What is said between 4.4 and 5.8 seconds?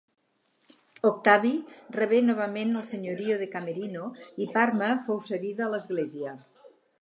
i Parma fou cedida a